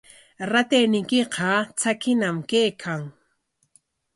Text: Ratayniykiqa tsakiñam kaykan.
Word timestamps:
Ratayniykiqa 0.51 1.51
tsakiñam 1.77 2.37
kaykan. 2.49 3.01